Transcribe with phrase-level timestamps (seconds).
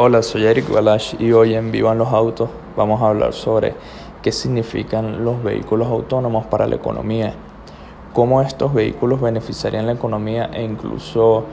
[0.00, 3.74] Hola, soy Eric Balash y hoy en Vivan los Autos vamos a hablar sobre
[4.22, 7.34] qué significan los vehículos autónomos para la economía,
[8.12, 11.46] cómo estos vehículos beneficiarían la economía e incluso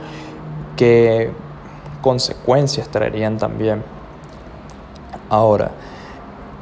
[0.76, 1.32] qué
[2.02, 3.82] consecuencias traerían también.
[5.28, 5.72] Ahora,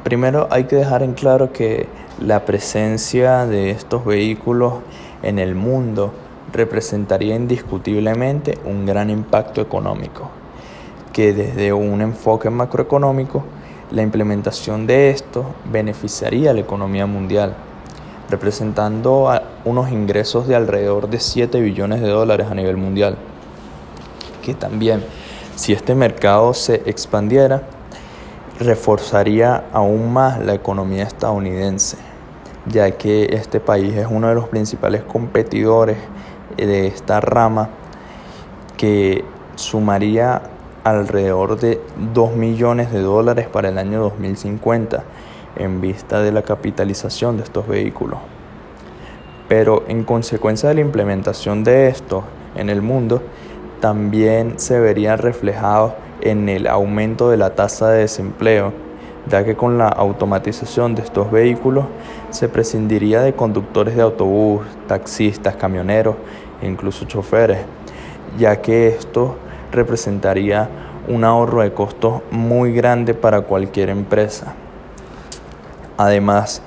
[0.03, 1.87] primero hay que dejar en claro que
[2.19, 4.73] la presencia de estos vehículos
[5.21, 6.13] en el mundo
[6.51, 10.31] representaría indiscutiblemente un gran impacto económico,
[11.15, 13.41] que desde un enfoque macroeconómico,
[13.89, 17.55] la implementación de esto beneficiaría a la economía mundial,
[18.29, 19.31] representando
[19.63, 23.15] unos ingresos de alrededor de 7 billones de dólares a nivel mundial,
[24.43, 25.05] que también,
[25.55, 27.63] si este mercado se expandiera,
[28.59, 31.95] reforzaría aún más la economía estadounidense,
[32.65, 35.95] ya que este país es uno de los principales competidores
[36.57, 37.69] de esta rama
[38.75, 39.23] que
[39.55, 40.41] sumaría
[40.85, 41.81] alrededor de
[42.13, 45.03] 2 millones de dólares para el año 2050
[45.57, 48.19] en vista de la capitalización de estos vehículos.
[49.49, 52.23] Pero en consecuencia de la implementación de esto
[52.55, 53.23] en el mundo,
[53.79, 58.71] también se vería reflejado en el aumento de la tasa de desempleo,
[59.27, 61.85] ya que con la automatización de estos vehículos
[62.29, 66.15] se prescindiría de conductores de autobús, taxistas, camioneros
[66.61, 67.57] e incluso choferes,
[68.37, 69.37] ya que esto
[69.71, 70.69] representaría
[71.07, 74.53] un ahorro de costos muy grande para cualquier empresa.
[75.97, 76.61] Además,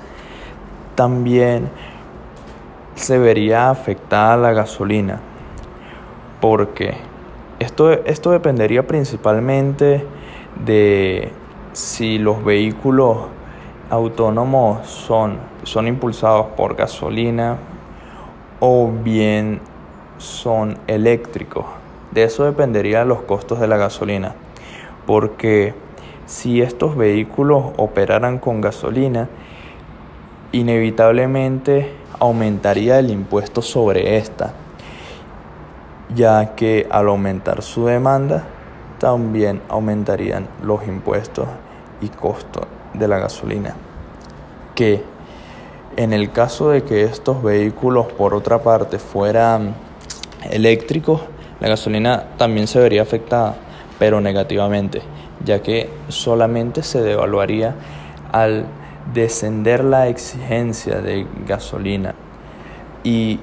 [0.95, 1.69] también
[2.95, 5.19] se vería afectada la gasolina,
[6.41, 6.95] porque
[7.59, 10.05] esto, esto dependería principalmente
[10.65, 11.31] de
[11.73, 13.17] si los vehículos
[13.89, 17.57] autónomos son, son impulsados por gasolina
[18.59, 19.61] o bien
[20.17, 21.78] son eléctricos.
[22.11, 24.35] De eso dependerían los costos de la gasolina,
[25.05, 25.73] porque
[26.25, 29.29] si estos vehículos operaran con gasolina,
[30.51, 34.53] inevitablemente aumentaría el impuesto sobre esta,
[36.15, 38.45] ya que al aumentar su demanda,
[38.99, 41.47] también aumentarían los impuestos
[42.01, 43.75] y costos de la gasolina.
[44.75, 45.03] Que
[45.95, 49.75] en el caso de que estos vehículos, por otra parte, fueran
[50.49, 51.21] eléctricos,
[51.59, 53.55] la gasolina también se vería afectada,
[53.97, 55.01] pero negativamente,
[55.43, 57.75] ya que solamente se devaluaría
[58.31, 58.65] al
[59.13, 62.15] descender la exigencia de gasolina.
[63.03, 63.39] Y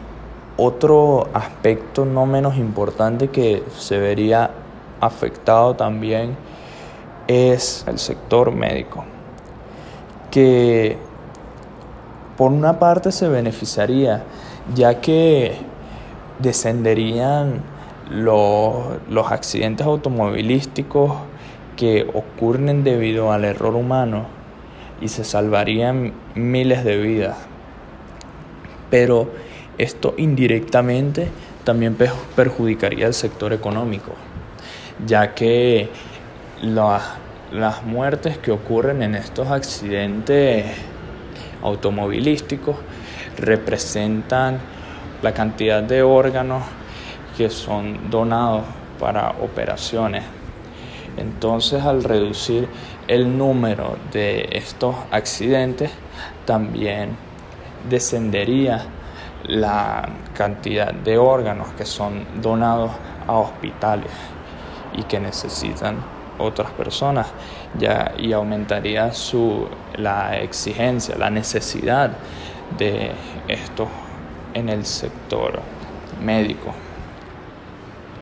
[0.57, 4.51] otro aspecto no menos importante que se vería
[5.01, 6.37] afectado también
[7.27, 9.05] es el sector médico,
[10.31, 10.97] que
[12.37, 14.23] por una parte se beneficiaría,
[14.75, 15.57] ya que
[16.39, 17.63] descenderían
[18.11, 21.13] los, accidentes automovilísticos
[21.77, 24.27] que ocurren debido al error humano
[25.01, 27.37] y se salvarían miles de vidas.
[28.91, 29.31] Pero
[29.79, 31.29] esto indirectamente
[31.65, 31.97] también
[32.37, 34.13] perjudicaría al sector económico,
[35.05, 35.91] ya que
[36.63, 40.65] las muertes que ocurren en estos accidentes
[41.63, 42.77] automovilísticos
[43.37, 44.61] representan
[45.23, 46.63] la cantidad de órganos
[47.37, 48.65] que son donados
[48.99, 50.25] para operaciones.
[51.17, 52.69] Entonces al reducir
[53.09, 55.91] el número de estos accidentes,
[56.45, 57.17] también
[57.89, 58.85] descendería
[59.45, 62.91] la cantidad de órganos que son donados
[63.27, 64.11] a hospitales
[64.95, 65.97] y que necesitan
[66.39, 67.29] otras personas
[67.79, 72.11] ya y aumentaría su la exigencia, la necesidad
[72.77, 73.13] de
[73.49, 73.89] estos
[74.53, 75.61] en el sector
[76.21, 76.86] médico.